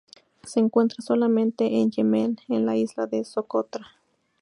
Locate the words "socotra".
3.23-3.85